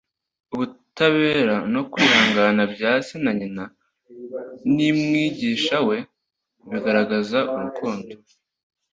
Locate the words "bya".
2.73-2.91